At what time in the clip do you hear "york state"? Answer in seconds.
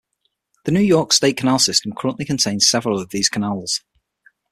0.81-1.37